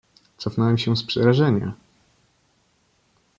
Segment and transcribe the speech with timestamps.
[0.37, 1.73] "Cofnąłem się z przerażenia."